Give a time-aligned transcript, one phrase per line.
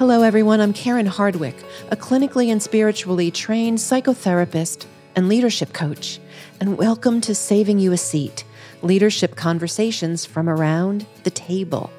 [0.00, 0.62] Hello, everyone.
[0.62, 1.56] I'm Karen Hardwick,
[1.90, 6.18] a clinically and spiritually trained psychotherapist and leadership coach.
[6.58, 8.44] And welcome to Saving You a Seat
[8.80, 11.92] leadership conversations from around the table.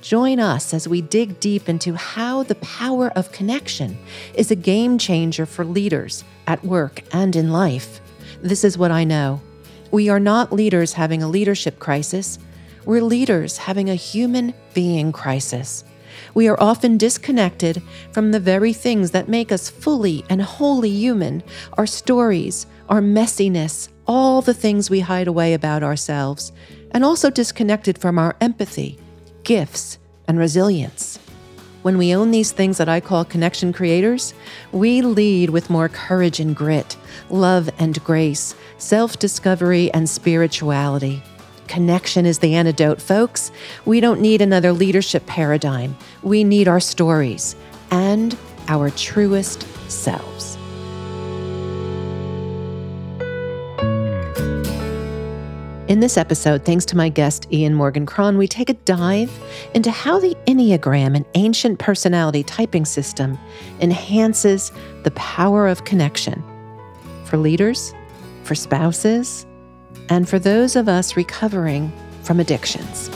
[0.00, 3.98] Join us as we dig deep into how the power of connection
[4.34, 8.00] is a game changer for leaders at work and in life.
[8.42, 9.40] This is what I know.
[9.92, 12.40] We are not leaders having a leadership crisis.
[12.84, 15.84] We're leaders having a human being crisis.
[16.34, 17.82] We are often disconnected
[18.12, 21.42] from the very things that make us fully and wholly human
[21.74, 26.52] our stories, our messiness, all the things we hide away about ourselves,
[26.92, 28.98] and also disconnected from our empathy,
[29.42, 31.18] gifts, and resilience.
[31.82, 34.32] When we own these things that I call connection creators,
[34.72, 36.96] we lead with more courage and grit,
[37.28, 41.22] love and grace, self discovery and spirituality.
[41.68, 43.50] Connection is the antidote, folks.
[43.84, 45.96] We don't need another leadership paradigm.
[46.22, 47.56] We need our stories
[47.90, 48.36] and
[48.68, 50.56] our truest selves.
[55.86, 59.30] In this episode, thanks to my guest Ian Morgan Cron, we take a dive
[59.74, 63.38] into how the Enneagram, an ancient personality typing system,
[63.80, 64.72] enhances
[65.02, 66.42] the power of connection
[67.26, 67.94] for leaders,
[68.44, 69.44] for spouses,
[70.08, 71.92] and for those of us recovering
[72.22, 73.10] from addictions.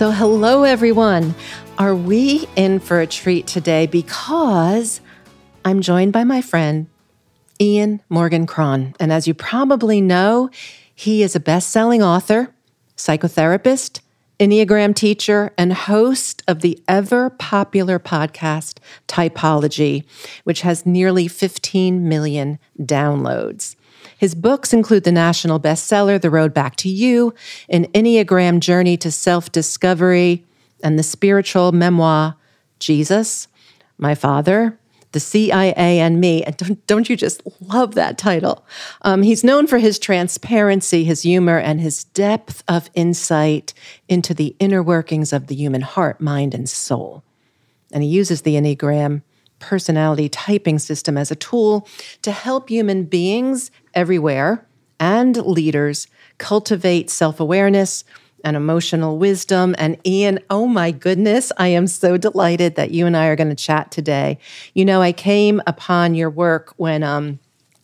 [0.00, 1.34] So, hello, everyone.
[1.76, 3.86] Are we in for a treat today?
[3.86, 5.02] Because
[5.62, 6.86] I'm joined by my friend,
[7.60, 8.94] Ian Morgan Cron.
[8.98, 10.48] And as you probably know,
[10.94, 12.54] he is a best selling author,
[12.96, 14.00] psychotherapist,
[14.40, 20.04] Enneagram teacher, and host of the ever popular podcast Typology,
[20.44, 23.76] which has nearly 15 million downloads.
[24.16, 27.34] His books include the national bestseller, The Road Back to You,
[27.68, 30.46] an Enneagram journey to self discovery,
[30.82, 32.36] and the spiritual memoir,
[32.78, 33.46] Jesus,
[33.98, 34.79] My Father,
[35.12, 36.42] the CIA and Me.
[36.42, 38.64] And don't, don't you just love that title?
[39.02, 43.74] Um, he's known for his transparency, his humor, and his depth of insight
[44.08, 47.22] into the inner workings of the human heart, mind, and soul.
[47.92, 49.22] And he uses the Enneagram
[49.58, 51.86] personality typing system as a tool
[52.22, 54.66] to help human beings everywhere
[54.98, 56.06] and leaders
[56.38, 58.04] cultivate self awareness,
[58.44, 59.74] and emotional wisdom.
[59.78, 63.50] And Ian, oh my goodness, I am so delighted that you and I are going
[63.50, 64.38] to chat today.
[64.74, 67.38] You know, I came upon your work when um,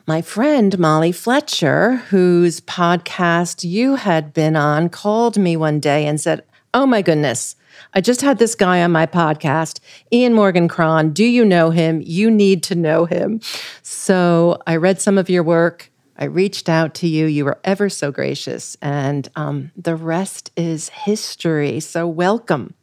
[0.06, 6.20] my friend Molly Fletcher, whose podcast you had been on, called me one day and
[6.20, 7.56] said, Oh my goodness.
[7.94, 9.80] I just had this guy on my podcast,
[10.12, 11.12] Ian Morgan Cron.
[11.12, 12.02] Do you know him?
[12.04, 13.40] You need to know him.
[13.82, 17.26] So I read some of your work I reached out to you.
[17.26, 18.76] You were ever so gracious.
[18.80, 21.80] And um, the rest is history.
[21.80, 22.74] So, welcome.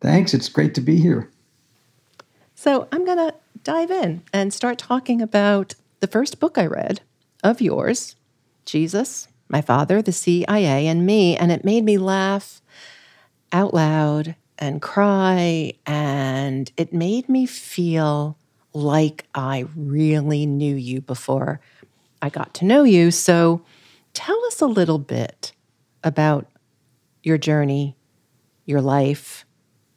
[0.00, 0.34] Thanks.
[0.34, 1.30] It's great to be here.
[2.54, 7.00] So, I'm going to dive in and start talking about the first book I read
[7.42, 8.16] of yours
[8.64, 11.36] Jesus, My Father, the CIA, and Me.
[11.36, 12.60] And it made me laugh
[13.52, 15.74] out loud and cry.
[15.86, 18.38] And it made me feel
[18.72, 21.60] like I really knew you before
[22.24, 23.10] I got to know you.
[23.10, 23.60] So
[24.14, 25.52] tell us a little bit
[26.02, 26.46] about
[27.22, 27.98] your journey,
[28.64, 29.44] your life,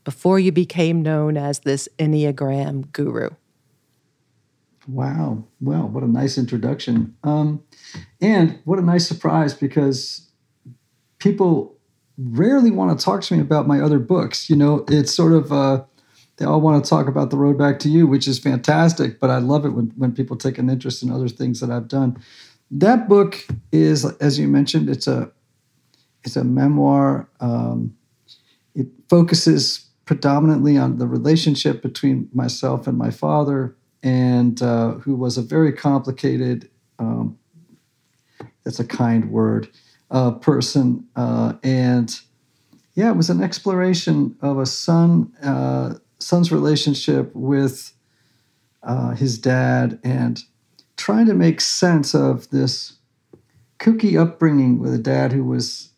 [0.03, 3.29] before you became known as this Enneagram guru.
[4.89, 5.45] Wow.
[5.61, 7.15] Well, what a nice introduction.
[7.23, 7.63] Um,
[8.19, 10.29] and what a nice surprise because
[11.19, 11.77] people
[12.17, 14.49] rarely want to talk to me about my other books.
[14.49, 15.85] You know, it's sort of, uh,
[16.37, 19.19] they all want to talk about the road back to you, which is fantastic.
[19.19, 21.87] But I love it when, when people take an interest in other things that I've
[21.87, 22.17] done.
[22.69, 25.31] That book is, as you mentioned, it's a
[26.23, 27.29] it's a memoir.
[27.39, 27.95] Um,
[28.75, 35.37] it focuses predominantly on the relationship between myself and my father, and uh, who was
[35.37, 36.69] a very complicated.
[36.99, 37.37] Um,
[38.63, 39.69] that's a kind word.
[40.09, 42.21] Uh, person, uh, and
[42.95, 47.93] yeah, it was an exploration of a son uh, son's relationship with
[48.83, 50.41] uh, his dad and
[50.95, 52.97] trying to make sense of this
[53.79, 55.91] kooky upbringing with a dad who was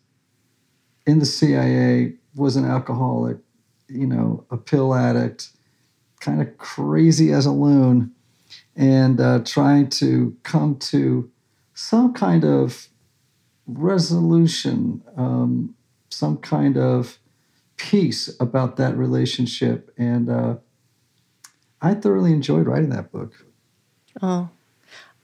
[1.06, 3.38] in the CIA, was an alcoholic,
[3.88, 5.48] you know, a pill addict,
[6.20, 8.12] kind of crazy as a loon,
[8.76, 11.30] and uh, trying to come to
[11.74, 12.88] some kind of
[13.66, 15.74] resolution, um,
[16.10, 17.18] some kind of
[17.80, 19.90] peace about that relationship.
[19.96, 20.56] And uh,
[21.80, 23.46] I thoroughly enjoyed writing that book.
[24.20, 24.50] Oh,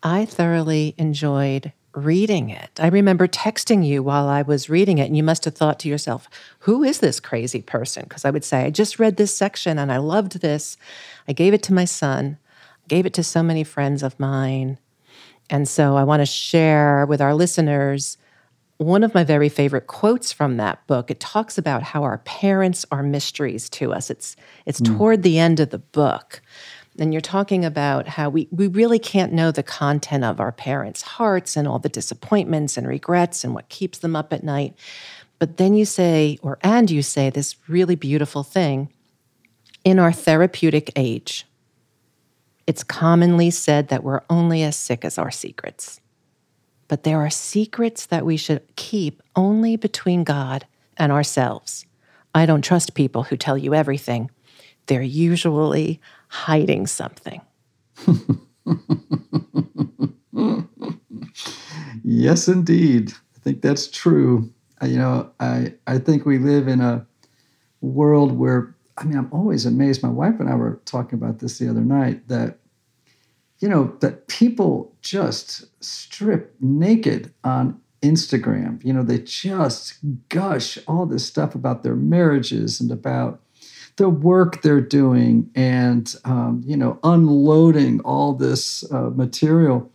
[0.02, 2.70] I thoroughly enjoyed reading it.
[2.78, 5.88] I remember texting you while I was reading it, and you must have thought to
[5.88, 6.28] yourself,
[6.60, 8.04] Who is this crazy person?
[8.04, 10.76] Because I would say, I just read this section and I loved this.
[11.28, 12.38] I gave it to my son,
[12.84, 14.78] I gave it to so many friends of mine.
[15.48, 18.16] And so I want to share with our listeners
[18.78, 21.10] one of my very favorite quotes from that book.
[21.10, 24.10] It talks about how our parents are mysteries to us.
[24.10, 24.36] It's
[24.66, 24.96] it's mm.
[24.96, 26.42] toward the end of the book.
[26.98, 31.02] And you're talking about how we, we really can't know the content of our parents'
[31.02, 34.74] hearts and all the disappointments and regrets and what keeps them up at night.
[35.38, 38.90] But then you say, or and you say this really beautiful thing
[39.84, 41.46] in our therapeutic age,
[42.66, 46.00] it's commonly said that we're only as sick as our secrets.
[46.88, 50.66] But there are secrets that we should keep only between God
[50.96, 51.84] and ourselves.
[52.34, 54.30] I don't trust people who tell you everything.
[54.86, 57.40] They're usually hiding something.
[62.04, 63.12] yes, indeed.
[63.12, 64.52] I think that's true.
[64.82, 67.06] You know, I, I think we live in a
[67.80, 70.02] world where I mean, I'm always amazed.
[70.02, 72.58] My wife and I were talking about this the other night that,
[73.58, 78.84] you know, that people just strip naked on Instagram.
[78.84, 79.98] You know, they just
[80.28, 83.40] gush all this stuff about their marriages and about
[83.96, 89.90] the work they're doing and, um, you know, unloading all this uh, material.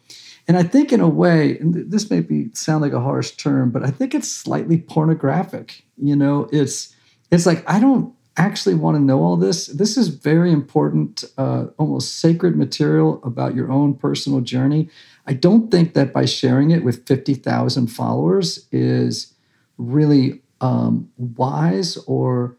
[0.48, 3.70] And I think, in a way, and this may be sound like a harsh term,
[3.70, 5.86] but I think it's slightly pornographic.
[5.98, 6.94] You know, it's
[7.30, 11.66] it's like I don't actually want to know all this, this is very important, uh,
[11.78, 14.90] almost sacred material about your own personal journey.
[15.28, 19.34] I don't think that by sharing it with 50,000 followers is
[19.78, 22.58] really um, wise or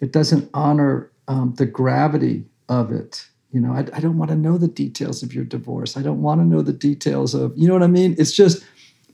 [0.00, 3.26] it doesn't honor um, the gravity of it.
[3.50, 5.96] You know, I, I don't want to know the details of your divorce.
[5.96, 8.14] I don't want to know the details of, you know what I mean?
[8.18, 8.64] It's just,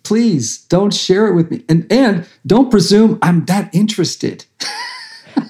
[0.03, 1.65] please don't share it with me.
[1.69, 4.45] And, and don't presume I'm that interested.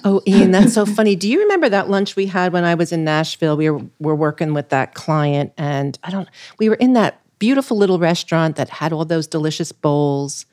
[0.03, 1.15] Oh, Ian, that's so funny.
[1.15, 3.57] Do you remember that lunch we had when I was in Nashville?
[3.57, 6.29] We were, were working with that client, and I don't,
[6.59, 10.45] we were in that beautiful little restaurant that had all those delicious bowls.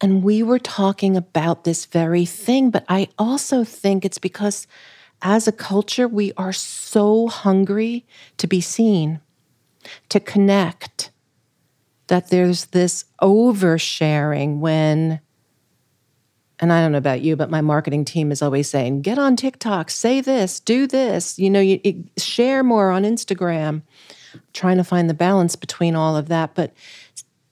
[0.00, 2.70] And we were talking about this very thing.
[2.70, 4.66] But I also think it's because
[5.22, 8.04] as a culture, we are so hungry
[8.36, 9.20] to be seen,
[10.10, 11.10] to connect,
[12.08, 15.20] that there's this oversharing when
[16.58, 19.36] and I don't know about you, but my marketing team is always saying, get on
[19.36, 23.82] TikTok, say this, do this, you know, you, share more on Instagram,
[24.54, 26.54] trying to find the balance between all of that.
[26.54, 26.72] But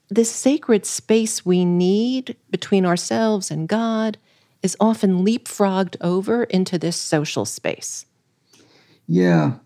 [0.09, 4.17] this sacred space we need between ourselves and God
[4.63, 8.07] is often leapfrogged over into this social space.
[9.07, 9.57] Yeah.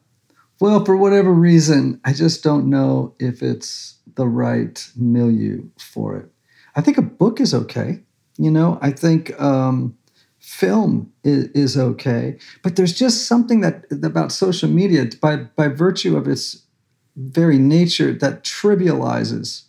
[0.59, 6.29] Well, for whatever reason, I just don't know if it's the right milieu for it.
[6.75, 8.01] I think a book is okay.
[8.39, 9.97] You know, I think um,
[10.39, 16.15] film is, is okay, but there's just something that about social media by by virtue
[16.15, 16.63] of its
[17.17, 19.63] very nature that trivializes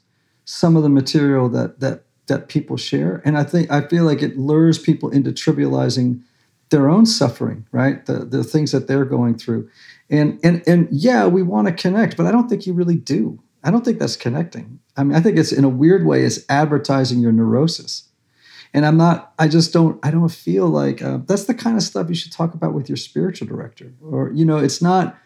[0.45, 4.23] some of the material that that that people share, and I think I feel like
[4.23, 6.23] it lures people into trivializing
[6.69, 8.07] their own suffering, right?
[8.07, 9.69] The the things that they're going through,
[10.09, 13.43] and and and yeah, we want to connect, but I don't think you really do.
[13.65, 14.79] I don't think that's connecting.
[14.97, 18.10] I mean, I think it's in a weird way, it's advertising your neurosis
[18.75, 21.83] and i'm not i just don't i don't feel like uh, that's the kind of
[21.83, 23.93] stuff you should talk about with your spiritual director.
[24.03, 25.17] Or you know it's not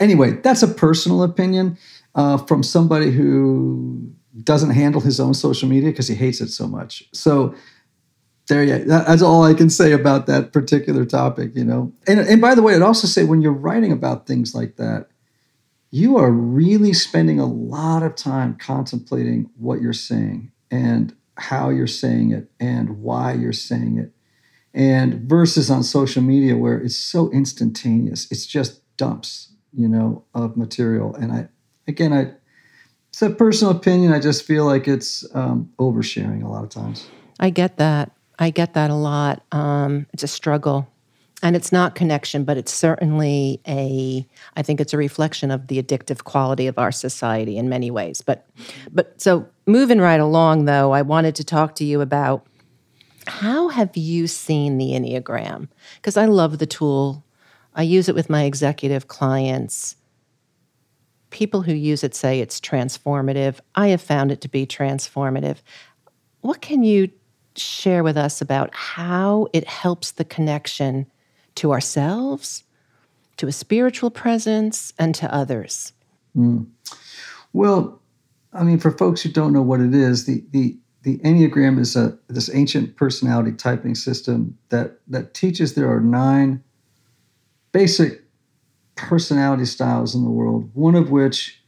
[0.00, 1.78] anyway that's a personal opinion
[2.14, 4.10] uh, from somebody who
[4.42, 7.04] doesn't handle his own social media because he hates it so much.
[7.12, 7.54] So
[8.48, 11.92] there you that's all i can say about that particular topic you know.
[12.06, 15.08] And, and by the way i'd also say when you're writing about things like that
[15.90, 20.52] you are really spending a lot of time contemplating what you're saying.
[20.70, 24.12] And how you're saying it and why you're saying it.
[24.74, 30.56] And versus on social media where it's so instantaneous, it's just dumps, you know, of
[30.56, 31.14] material.
[31.14, 31.48] And I,
[31.86, 32.32] again, I,
[33.08, 34.12] it's a personal opinion.
[34.12, 37.06] I just feel like it's um, oversharing a lot of times.
[37.40, 38.12] I get that.
[38.38, 39.42] I get that a lot.
[39.50, 40.88] Um, it's a struggle
[41.42, 44.26] and it's not connection but it's certainly a
[44.56, 48.22] i think it's a reflection of the addictive quality of our society in many ways.
[48.22, 48.46] But
[48.92, 52.46] but so moving right along though i wanted to talk to you about
[53.26, 55.68] how have you seen the enneagram?
[55.96, 57.24] Because i love the tool.
[57.74, 59.94] I use it with my executive clients.
[61.30, 63.60] People who use it say it's transformative.
[63.74, 65.58] I have found it to be transformative.
[66.40, 67.10] What can you
[67.54, 71.06] share with us about how it helps the connection
[71.56, 72.64] to ourselves,
[73.36, 75.92] to a spiritual presence, and to others?
[76.36, 76.66] Mm.
[77.52, 78.00] Well,
[78.52, 81.96] I mean, for folks who don't know what it is, the the the Enneagram is
[81.96, 86.62] a this ancient personality typing system that that teaches there are nine
[87.72, 88.22] basic
[88.96, 90.70] personality styles in the world.
[90.74, 91.60] One of which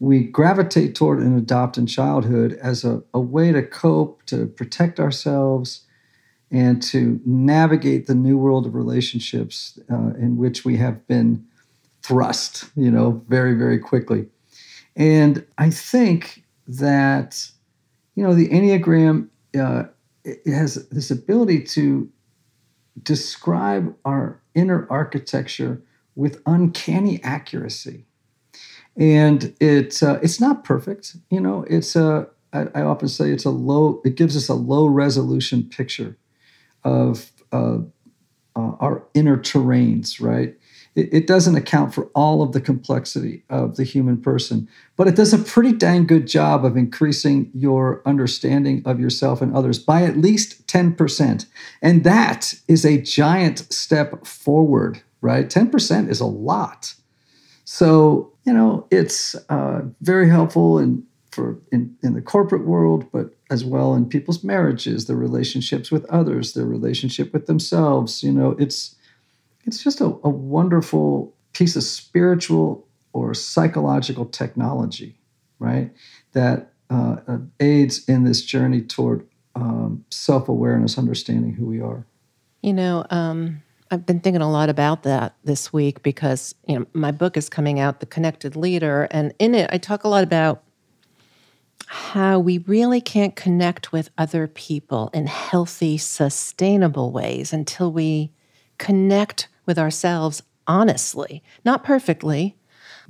[0.00, 4.98] we gravitate toward and adopt in childhood as a, a way to cope, to protect
[4.98, 5.86] ourselves,
[6.54, 11.44] and to navigate the new world of relationships uh, in which we have been
[12.02, 14.26] thrust, you know, very, very quickly.
[14.94, 17.50] And I think that,
[18.14, 19.84] you know, the Enneagram uh,
[20.24, 22.08] it has this ability to
[23.02, 25.82] describe our inner architecture
[26.14, 28.06] with uncanny accuracy.
[28.96, 31.64] And it's uh, it's not perfect, you know.
[31.68, 34.00] It's a I, I often say it's a low.
[34.04, 36.16] It gives us a low resolution picture
[36.84, 37.78] of uh,
[38.56, 40.54] uh, our inner terrains, right?
[40.94, 45.16] It, it, doesn't account for all of the complexity of the human person, but it
[45.16, 50.02] does a pretty dang good job of increasing your understanding of yourself and others by
[50.02, 51.46] at least 10%.
[51.82, 55.48] And that is a giant step forward, right?
[55.48, 56.94] 10% is a lot.
[57.64, 61.02] So, you know, it's uh, very helpful and
[61.34, 66.04] for in, in the corporate world, but as well in people's marriages, their relationships with
[66.06, 68.22] others, their relationship with themselves.
[68.22, 68.94] You know, it's
[69.64, 75.18] it's just a, a wonderful piece of spiritual or psychological technology,
[75.58, 75.90] right?
[76.32, 82.06] That uh, uh aids in this journey toward um, self awareness, understanding who we are.
[82.62, 86.86] You know, um, I've been thinking a lot about that this week because you know
[86.92, 90.24] my book is coming out, The Connected Leader, and in it I talk a lot
[90.24, 90.63] about
[91.86, 98.32] how we really can't connect with other people in healthy, sustainable ways until we
[98.78, 102.56] connect with ourselves honestly, not perfectly,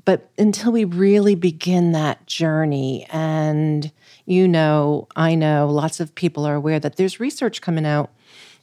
[0.05, 3.07] but until we really begin that journey.
[3.11, 3.91] And
[4.27, 8.11] you know, I know lots of people are aware that there's research coming out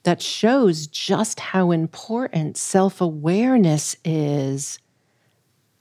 [0.04, 4.80] that shows just how important self awareness is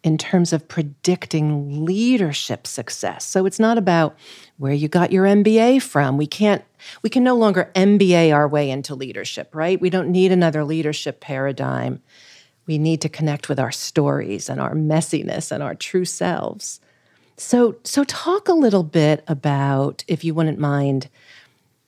[0.02, 3.24] in terms of predicting leadership success.
[3.24, 4.16] So it's not about
[4.56, 6.16] where you got your MBA from.
[6.16, 6.64] We can't
[7.02, 9.80] we can no longer MBA our way into leadership, right?
[9.80, 12.00] We don't need another leadership paradigm.
[12.66, 16.80] We need to connect with our stories and our messiness and our true selves.
[17.36, 21.10] So so talk a little bit about if you wouldn't mind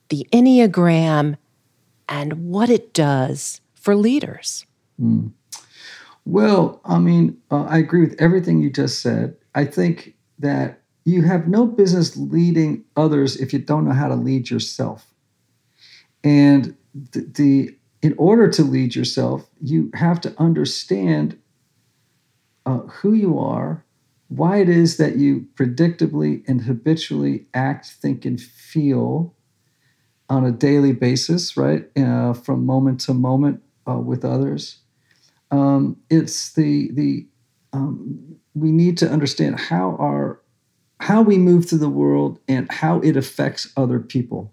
[0.09, 1.37] the Enneagram
[2.07, 4.65] and what it does for leaders.
[5.01, 5.31] Mm.
[6.25, 9.35] Well, I mean, uh, I agree with everything you just said.
[9.55, 14.15] I think that you have no business leading others if you don't know how to
[14.15, 15.13] lead yourself.
[16.23, 16.75] And
[17.11, 21.37] the, the in order to lead yourself, you have to understand
[22.65, 23.83] uh, who you are,
[24.29, 29.33] why it is that you predictably and habitually act, think, and feel
[30.29, 31.89] on a daily basis, right?
[31.97, 34.79] Uh, from moment to moment uh, with others
[35.53, 37.27] um, it's the the
[37.73, 40.41] um, we need to understand how our
[40.99, 44.51] how we move through the world and how it affects other people,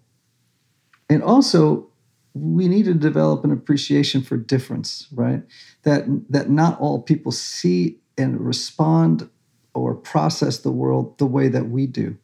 [1.09, 1.87] and also
[2.35, 5.41] we need to develop an appreciation for difference, right?
[5.83, 9.27] That that not all people see and respond
[9.73, 12.15] or process the world the way that we do.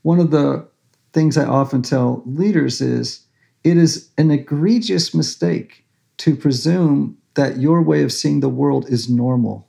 [0.00, 0.66] One of the
[1.12, 3.26] things I often tell leaders is
[3.64, 5.84] it is an egregious mistake
[6.18, 9.68] to presume that your way of seeing the world is normal.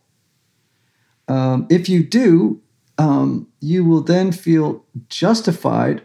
[1.27, 2.61] Um, if you do,
[2.97, 6.03] um, you will then feel justified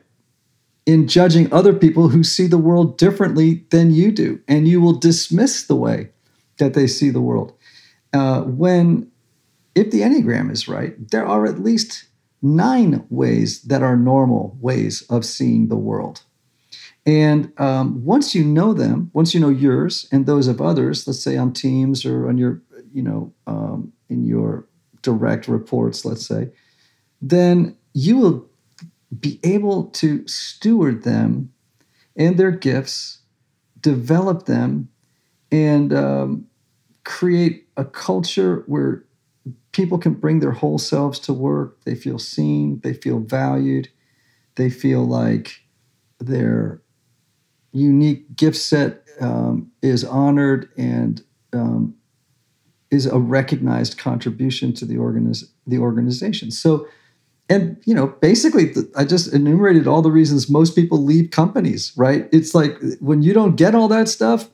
[0.86, 4.98] in judging other people who see the world differently than you do, and you will
[4.98, 6.10] dismiss the way
[6.58, 7.52] that they see the world.
[8.12, 9.10] Uh, when,
[9.74, 12.06] if the Enneagram is right, there are at least
[12.42, 16.22] nine ways that are normal ways of seeing the world.
[17.06, 21.22] And um, once you know them, once you know yours and those of others, let's
[21.22, 22.60] say on teams or on your,
[22.92, 24.66] you know, um, in your
[25.02, 26.50] direct reports, let's say,
[27.22, 28.46] then you will
[29.18, 31.52] be able to steward them
[32.16, 33.20] and their gifts,
[33.80, 34.88] develop them,
[35.50, 36.46] and um,
[37.04, 39.04] create a culture where
[39.72, 41.82] people can bring their whole selves to work.
[41.84, 43.88] They feel seen, they feel valued,
[44.56, 45.62] they feel like
[46.18, 46.82] they're
[47.72, 51.22] unique gift set um, is honored and
[51.52, 51.94] um,
[52.90, 56.50] is a recognized contribution to the organiz- the organization.
[56.50, 56.86] So,
[57.48, 61.92] and you know, basically, I just enumerated all the reasons most people leave companies.
[61.96, 62.28] Right?
[62.32, 64.48] It's like when you don't get all that stuff,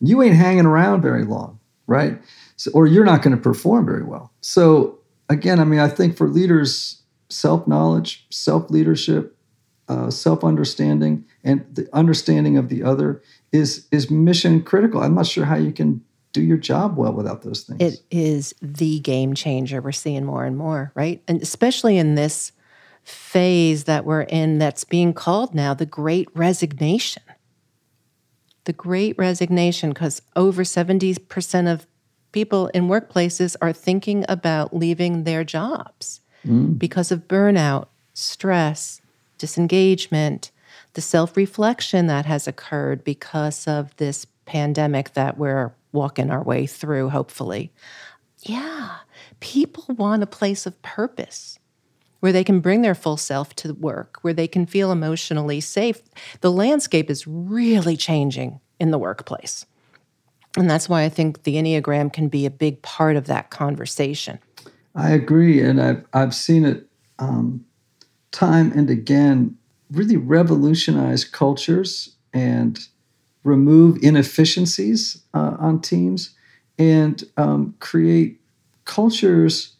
[0.00, 2.20] you ain't hanging around very long, right?
[2.56, 4.32] So, or you're not going to perform very well.
[4.40, 9.36] So, again, I mean, I think for leaders self knowledge, self leadership,
[9.88, 13.22] uh, self understanding, and the understanding of the other
[13.52, 15.02] is is mission critical.
[15.02, 17.80] I'm not sure how you can do your job well without those things.
[17.80, 19.80] It is the game changer.
[19.80, 21.22] We're seeing more and more, right?
[21.28, 22.52] And especially in this
[23.04, 27.22] phase that we're in that's being called now the great resignation.
[28.64, 31.86] The great resignation, because over 70% of
[32.30, 36.78] people in workplaces are thinking about leaving their jobs mm.
[36.78, 39.02] because of burnout, stress,
[39.36, 40.51] disengagement,
[40.94, 46.66] the self reflection that has occurred because of this pandemic that we're walking our way
[46.66, 47.72] through, hopefully.
[48.40, 48.96] Yeah,
[49.40, 51.58] people want a place of purpose
[52.20, 56.02] where they can bring their full self to work, where they can feel emotionally safe.
[56.40, 59.66] The landscape is really changing in the workplace.
[60.56, 64.38] And that's why I think the Enneagram can be a big part of that conversation.
[64.94, 65.62] I agree.
[65.62, 66.86] And I've, I've seen it
[67.18, 67.64] um,
[68.30, 69.56] time and again
[69.92, 72.88] really revolutionize cultures and
[73.44, 76.34] remove inefficiencies uh, on teams
[76.78, 78.40] and um, create
[78.84, 79.74] cultures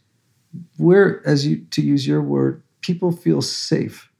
[0.76, 4.10] where, as you to use your word, people feel safe,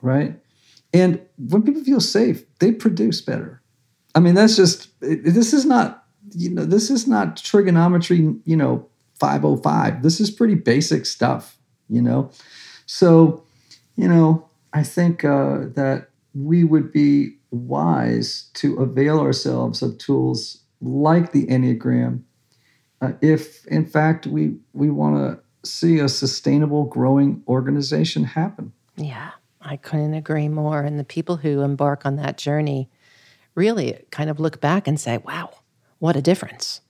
[0.00, 0.38] right?
[0.94, 3.60] And when people feel safe, they produce better.
[4.14, 6.02] I mean, that's just it, this is not
[6.34, 8.86] you know this is not trigonometry you know
[9.18, 12.30] 505 this is pretty basic stuff you know
[12.86, 13.44] so
[13.96, 20.62] you know i think uh, that we would be wise to avail ourselves of tools
[20.80, 22.22] like the enneagram
[23.00, 29.30] uh, if in fact we we want to see a sustainable growing organization happen yeah
[29.60, 32.88] i couldn't agree more and the people who embark on that journey
[33.54, 35.50] really kind of look back and say wow
[35.98, 36.80] what a difference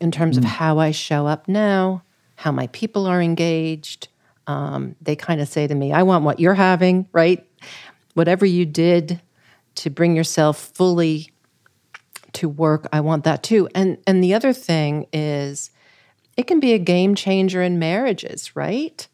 [0.00, 0.38] in terms mm.
[0.38, 2.02] of how I show up now,
[2.36, 4.08] how my people are engaged.
[4.46, 7.46] Um, they kind of say to me, I want what you're having, right?
[8.14, 9.20] Whatever you did
[9.76, 11.30] to bring yourself fully
[12.34, 13.68] to work, I want that too.
[13.74, 15.70] And and the other thing is
[16.36, 19.06] it can be a game changer in marriages, right?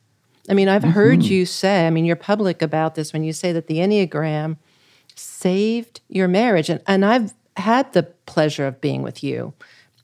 [0.49, 0.91] I mean, I've mm-hmm.
[0.91, 4.57] heard you say, I mean, you're public about this when you say that the Enneagram
[5.15, 6.69] saved your marriage.
[6.69, 9.53] And, and I've had the pleasure of being with you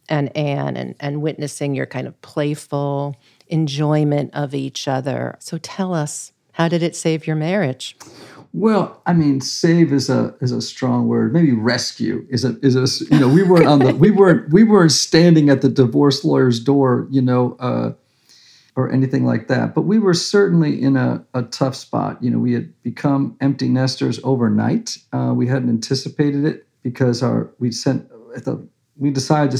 [0.08, 3.16] and Anne and, and witnessing your kind of playful
[3.48, 5.36] enjoyment of each other.
[5.40, 7.96] So tell us, how did it save your marriage?
[8.52, 11.32] Well, I mean, save is a is a strong word.
[11.32, 14.64] Maybe rescue is a is a you know we weren't on the we weren't we
[14.64, 17.92] weren't standing at the divorce lawyer's door, you know, uh,
[18.74, 19.74] or anything like that.
[19.74, 22.22] But we were certainly in a, a tough spot.
[22.22, 24.96] You know, we had become empty nesters overnight.
[25.12, 28.66] Uh, we hadn't anticipated it because our we sent at the
[28.98, 29.58] we decided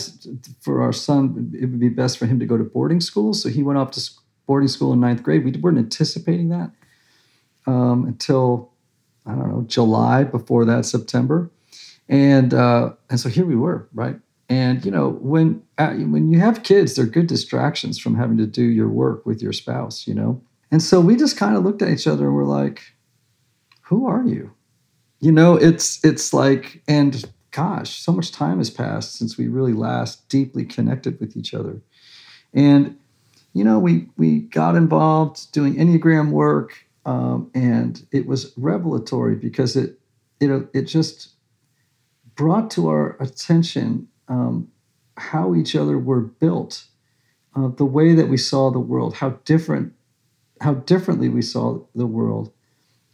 [0.60, 3.32] for our son it would be best for him to go to boarding school.
[3.32, 4.10] So he went off to
[4.46, 5.44] boarding school in ninth grade.
[5.44, 6.70] We weren't anticipating that
[7.66, 8.72] um, until
[9.26, 11.50] i don't know july before that september.
[12.10, 14.16] And uh, and so here we were right?
[14.48, 18.62] And you know when when you have kids they're good distractions from having to do
[18.62, 20.42] your work with your spouse you know?
[20.70, 22.82] And so we just kind of looked at each other and we're like
[23.82, 24.50] who are you?
[25.20, 29.72] You know it's it's like and gosh so much time has passed since we really
[29.72, 31.80] last deeply connected with each other.
[32.52, 32.98] And
[33.52, 39.76] you know we we got involved doing enneagram work um, and it was revelatory because
[39.76, 39.98] it
[40.40, 41.30] it it just
[42.34, 44.70] brought to our attention um,
[45.16, 46.84] how each other were built
[47.56, 49.92] uh, the way that we saw the world how different
[50.60, 52.52] how differently we saw the world.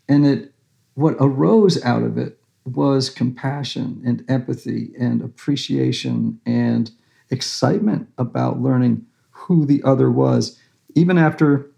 [0.08, 0.52] And it
[0.94, 6.90] what arose out of it was compassion and empathy and appreciation and
[7.30, 10.58] excitement about learning who the other was,
[10.94, 11.70] even after,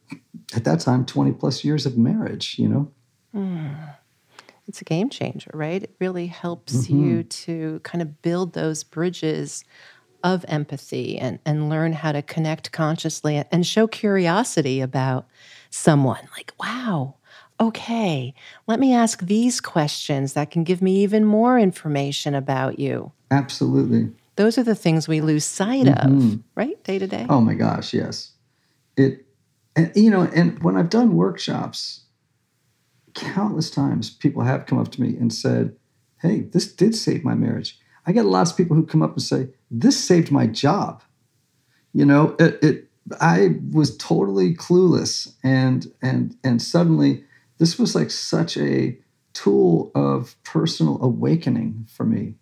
[0.55, 2.90] at that time, 20 plus years of marriage, you know?
[3.35, 3.94] Mm.
[4.68, 5.83] It's a game changer, right?
[5.83, 7.05] It really helps mm-hmm.
[7.05, 9.64] you to kind of build those bridges
[10.25, 15.29] of empathy and, and learn how to connect consciously and show curiosity about
[15.70, 16.29] someone.
[16.37, 17.14] Like, wow,
[17.61, 18.35] okay,
[18.66, 23.12] let me ask these questions that can give me even more information about you.
[23.31, 24.12] Absolutely.
[24.37, 26.35] Those are the things we lose sight mm-hmm.
[26.35, 26.83] of, right?
[26.85, 27.27] Day to day.
[27.29, 28.33] Oh my gosh, yes.
[28.97, 29.27] It
[29.75, 32.03] and you know, and when I've done workshops,
[33.14, 35.77] countless times people have come up to me and said,
[36.21, 37.79] Hey, this did save my marriage.
[38.07, 41.03] I get lots of people who come up and say, This saved my job.
[41.92, 42.90] You know, it, it
[43.21, 47.25] I was totally clueless and and and suddenly
[47.59, 48.99] this was like such a
[49.33, 52.35] tool of personal awakening for me.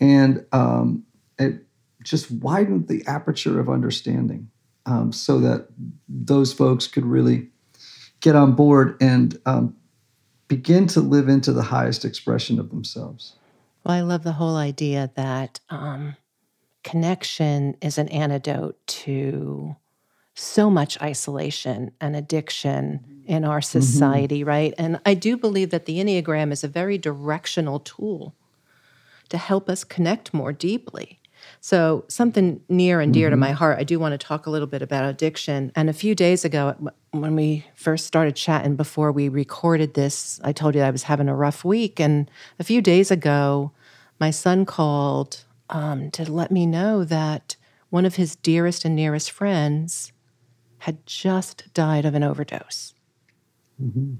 [0.00, 1.04] And um,
[1.38, 1.64] it
[2.02, 4.50] just widened the aperture of understanding
[4.86, 5.68] um, so that
[6.08, 7.48] those folks could really,
[8.20, 9.76] get on board and um,
[10.48, 13.34] begin to live into the highest expression of themselves.
[13.84, 16.16] Well, I love the whole idea that um,
[16.84, 19.76] connection is an antidote to
[20.40, 23.80] so much isolation and addiction in our mm-hmm.
[23.80, 24.48] society, mm-hmm.
[24.48, 24.74] right?
[24.78, 28.34] And I do believe that the Enneagram is a very directional tool
[29.28, 31.20] to help us connect more deeply.
[31.60, 33.32] So, something near and dear mm-hmm.
[33.32, 35.72] to my heart, I do want to talk a little bit about addiction.
[35.74, 36.74] And a few days ago,
[37.12, 41.28] when we first started chatting before we recorded this, I told you I was having
[41.28, 41.98] a rough week.
[41.98, 43.72] And a few days ago,
[44.18, 47.56] my son called um, to let me know that
[47.88, 50.12] one of his dearest and nearest friends
[50.80, 52.94] had just died of an overdose.
[53.82, 54.14] Mm-hmm.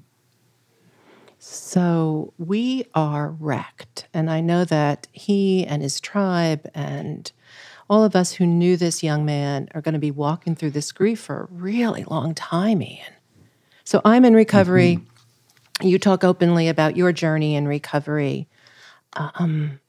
[1.38, 4.07] So we are wrecked.
[4.12, 7.33] And I know that he and his tribe and
[7.88, 10.92] all of us who knew this young man are going to be walking through this
[10.92, 13.14] grief for a really long time, Ian.
[13.85, 14.99] So I'm in recovery.
[14.99, 15.87] Mm-hmm.
[15.88, 18.49] You talk openly about your journey in recovery.
[19.14, 19.81] Um,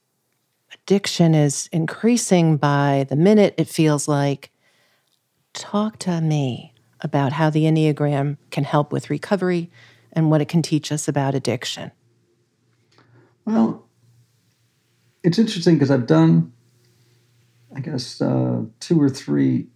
[0.72, 4.51] addiction is increasing by the minute, it feels like.
[5.52, 9.70] Talk to me about how the Enneagram can help with recovery
[10.12, 11.90] and what it can teach us about addiction?
[13.44, 13.86] Well,
[15.22, 16.52] it's interesting because I've done,
[17.74, 19.66] I guess, uh, two or three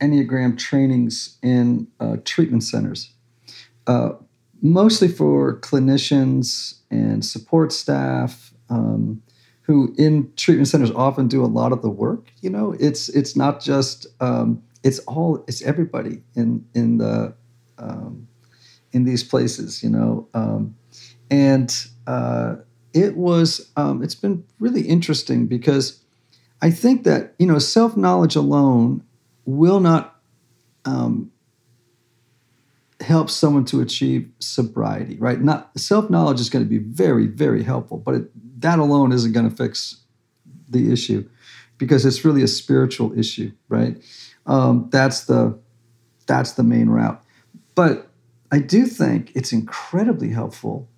[0.00, 3.12] Enneagram trainings in uh, treatment centers,
[3.86, 4.10] uh,
[4.62, 8.52] mostly for clinicians and support staff.
[8.68, 9.22] Um,
[9.62, 13.34] who in treatment centers often do a lot of the work you know it's it's
[13.34, 17.34] not just um, it's all it's everybody in in the
[17.78, 18.28] um,
[18.92, 20.28] in these places, you know.
[20.32, 20.76] Um,
[21.30, 21.74] and
[22.06, 22.56] uh,
[22.94, 26.02] it was, um, it's been really interesting because
[26.62, 29.02] I think that, you know, self knowledge alone
[29.44, 30.20] will not
[30.84, 31.30] um,
[33.00, 35.40] help someone to achieve sobriety, right?
[35.40, 39.32] Not self knowledge is going to be very, very helpful, but it, that alone isn't
[39.32, 40.02] going to fix
[40.68, 41.28] the issue
[41.76, 43.98] because it's really a spiritual issue, right?
[44.46, 45.58] Um, that's the
[46.26, 47.18] that's the main root.
[47.74, 48.08] But
[48.50, 50.88] I do think it's incredibly helpful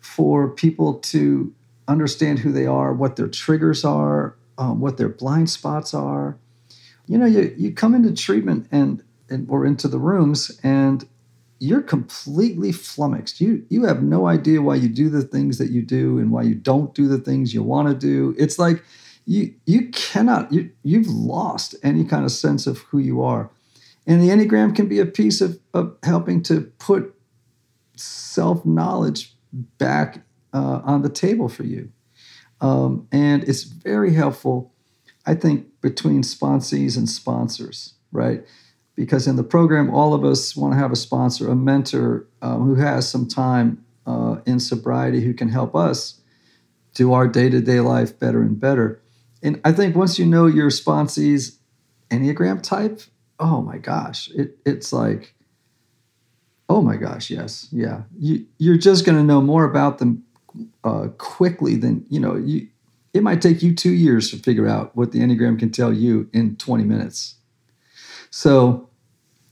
[0.00, 1.52] for people to
[1.88, 6.38] understand who they are, what their triggers are, um, what their blind spots are.
[7.06, 11.06] You know, you, you come into treatment and, and or into the rooms and
[11.58, 13.40] you're completely flummoxed.
[13.40, 16.42] You you have no idea why you do the things that you do and why
[16.42, 18.34] you don't do the things you want to do.
[18.38, 18.82] It's like
[19.26, 23.50] you you cannot you you've lost any kind of sense of who you are.
[24.06, 27.14] And the Enneagram can be a piece of, of helping to put
[27.96, 29.34] self knowledge
[29.78, 31.90] back uh, on the table for you.
[32.60, 34.72] Um, and it's very helpful,
[35.26, 38.44] I think, between sponsees and sponsors, right?
[38.94, 42.56] Because in the program, all of us want to have a sponsor, a mentor uh,
[42.56, 46.20] who has some time uh, in sobriety who can help us
[46.94, 49.00] do our day to day life better and better.
[49.44, 51.58] And I think once you know your sponsee's
[52.10, 53.02] Enneagram type,
[53.38, 55.34] oh my gosh, it, it's like,
[56.70, 58.02] oh my gosh, yes, yeah.
[58.18, 60.24] You, you're just going to know more about them
[60.82, 62.68] uh, quickly than, you know, you,
[63.12, 66.28] it might take you two years to figure out what the Enneagram can tell you
[66.32, 67.36] in 20 minutes.
[68.30, 68.88] So,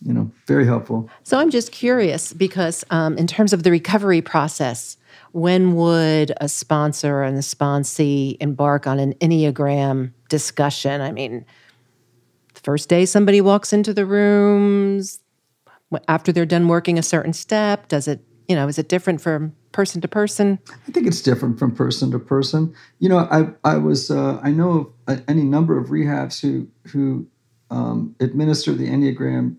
[0.05, 1.09] you know, very helpful.
[1.23, 4.97] So I'm just curious because, um, in terms of the recovery process,
[5.33, 11.01] when would a sponsor and a sponsee embark on an Enneagram discussion?
[11.01, 11.45] I mean,
[12.55, 15.21] the first day somebody walks into the rooms
[16.09, 19.55] after they're done working a certain step does it you know is it different from
[19.73, 23.77] person to person i think it's different from person to person you know i i
[23.77, 27.27] was uh, i know of any number of rehabs who who
[27.71, 29.57] um, administer the enneagram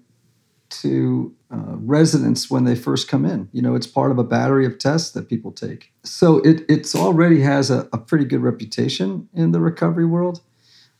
[0.81, 4.65] to uh, residents when they first come in you know it's part of a battery
[4.65, 9.27] of tests that people take so it it's already has a, a pretty good reputation
[9.33, 10.41] in the recovery world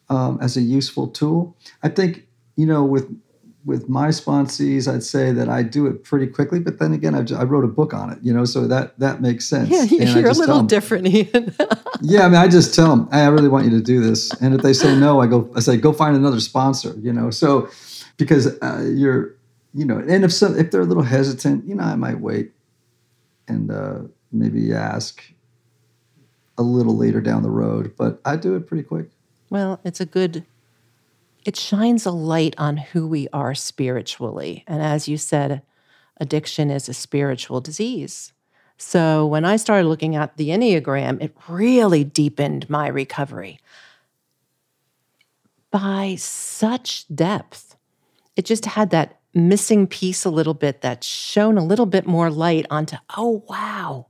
[0.10, 1.58] um, as a useful tool.
[1.82, 3.10] I think you know with
[3.66, 6.60] with my sponsees, I'd say that I do it pretty quickly.
[6.60, 9.22] But then again, I, I wrote a book on it, you know, so that that
[9.22, 9.70] makes sense.
[9.70, 9.84] Yeah,
[10.16, 11.56] you're a little different, Ian.
[12.02, 14.32] yeah, I mean, I just tell them, hey, I really want you to do this,
[14.42, 17.30] and if they say no, I go, I say, go find another sponsor, you know.
[17.30, 17.70] So
[18.18, 19.36] because uh, you're,
[19.74, 22.52] you know, and if some if they're a little hesitant, you know, I might wait
[23.48, 24.00] and uh,
[24.32, 25.24] maybe ask
[26.58, 29.10] a little later down the road, but I do it pretty quick.
[29.50, 30.46] Well, it's a good,
[31.46, 34.64] it shines a light on who we are spiritually.
[34.68, 35.62] And as you said,
[36.18, 38.34] addiction is a spiritual disease.
[38.78, 43.60] So when I started looking at the Enneagram, it really deepened my recovery
[45.72, 47.76] by such depth.
[48.36, 52.30] It just had that missing piece a little bit that's shown a little bit more
[52.30, 54.08] light onto, oh, wow.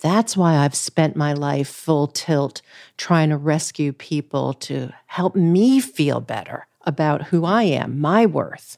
[0.00, 2.60] That's why I've spent my life full tilt
[2.96, 8.76] trying to rescue people to help me feel better about who I am, my worth.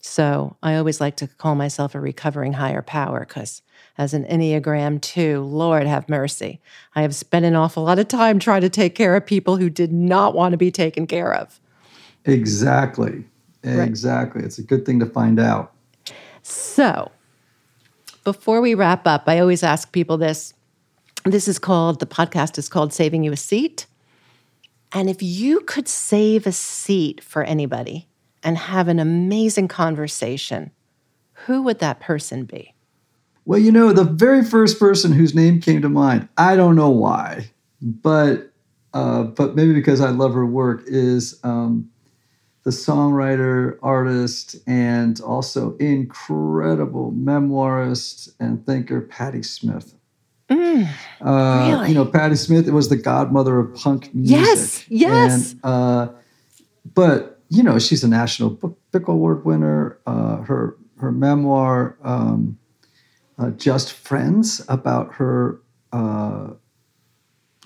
[0.00, 3.62] So I always like to call myself a recovering higher power because
[3.98, 6.60] as an Enneagram 2, Lord have mercy.
[6.94, 9.68] I have spent an awful lot of time trying to take care of people who
[9.68, 11.60] did not want to be taken care of.
[12.24, 13.24] Exactly.
[13.62, 13.86] Right.
[13.86, 14.42] Exactly.
[14.42, 15.72] It's a good thing to find out.
[16.42, 17.10] So,
[18.24, 20.54] before we wrap up, I always ask people this.
[21.24, 23.86] This is called, the podcast is called Saving You a Seat.
[24.92, 28.08] And if you could save a seat for anybody
[28.42, 30.70] and have an amazing conversation,
[31.46, 32.74] who would that person be?
[33.44, 36.90] Well, you know, the very first person whose name came to mind, I don't know
[36.90, 38.52] why, but
[38.92, 41.90] uh, but maybe because I love her work, is um,
[42.62, 49.94] the songwriter, artist, and also incredible memoirist and thinker Patti Smith.
[50.50, 50.88] Mm,
[51.20, 51.88] Uh, Really?
[51.88, 54.36] You know, Patti Smith was the godmother of punk music.
[54.38, 55.52] Yes, yes.
[55.52, 56.08] And, uh,
[56.94, 59.98] but you know, she's a National Book, Award winner.
[60.06, 62.58] Uh, her her memoir, um,
[63.38, 65.60] uh, "Just Friends," about her
[65.92, 66.50] uh,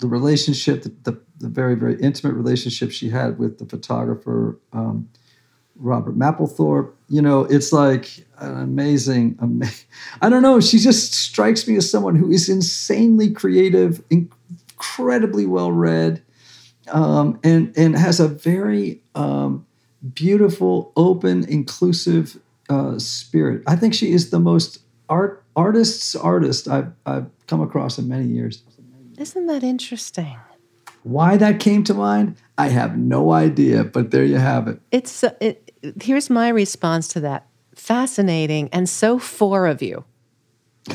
[0.01, 5.09] the relationship, the, the the very very intimate relationship she had with the photographer um,
[5.75, 6.93] Robert Mapplethorpe.
[7.09, 9.69] You know, it's like an amazing, ama-
[10.21, 10.59] I don't know.
[10.59, 16.23] She just strikes me as someone who is insanely creative, incredibly well read,
[16.91, 19.65] um, and and has a very um,
[20.13, 23.63] beautiful, open, inclusive uh, spirit.
[23.67, 28.25] I think she is the most art artist's artist I've I've come across in many
[28.25, 28.63] years.
[29.17, 30.37] isn't that interesting?
[31.05, 33.83] Why that came to mind, I have no idea.
[33.83, 34.79] But there you have it.
[34.91, 37.45] It's so- it, here's my response to that.
[37.75, 40.03] Fascinating and so four of you.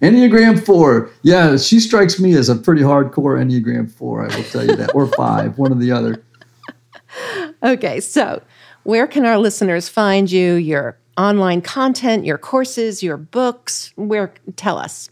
[0.00, 1.10] Enneagram four.
[1.22, 4.94] Yeah, she strikes me as a pretty hardcore Enneagram four, I will tell you that.
[4.94, 6.22] or five, one or the other.
[7.62, 8.42] Okay, so
[8.84, 10.54] where can our listeners find you?
[10.54, 13.92] Your online content, your courses, your books?
[13.96, 15.10] Where tell us.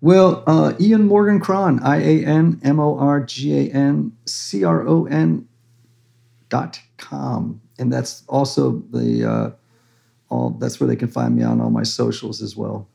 [0.00, 4.62] Well, uh, Ian Morgan Cron, I A N M O R G A N C
[4.62, 5.48] R O N
[6.48, 7.60] dot com.
[7.78, 9.50] And that's also the uh,
[10.28, 12.86] all that's where they can find me on all my socials as well.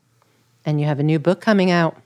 [0.65, 1.97] And you have a new book coming out.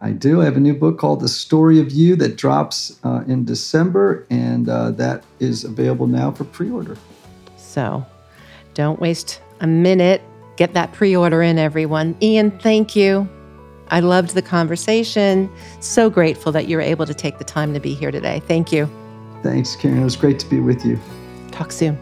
[0.00, 0.42] I do.
[0.42, 4.26] I have a new book called The Story of You that drops uh, in December,
[4.28, 6.96] and uh, that is available now for pre order.
[7.56, 8.04] So
[8.74, 10.22] don't waste a minute.
[10.56, 12.16] Get that pre order in, everyone.
[12.20, 13.28] Ian, thank you.
[13.88, 15.50] I loved the conversation.
[15.80, 18.40] So grateful that you were able to take the time to be here today.
[18.46, 18.88] Thank you.
[19.42, 20.00] Thanks, Karen.
[20.00, 20.98] It was great to be with you.
[21.52, 21.98] Talk soon.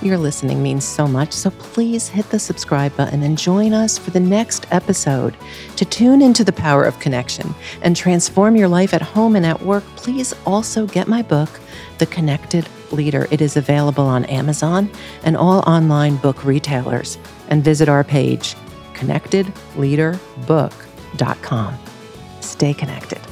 [0.00, 4.10] Your listening means so much, so please hit the subscribe button and join us for
[4.10, 5.36] the next episode.
[5.76, 9.60] To tune into the power of connection and transform your life at home and at
[9.60, 11.50] work, please also get my book,
[11.98, 13.28] The Connected Leader.
[13.30, 14.90] It is available on Amazon
[15.22, 17.16] and all online book retailers.
[17.48, 18.54] And visit our page,
[18.94, 21.78] connectedleaderbook.com.
[22.40, 23.27] Stay connected.